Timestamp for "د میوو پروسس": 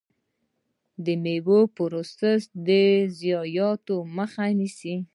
1.05-2.41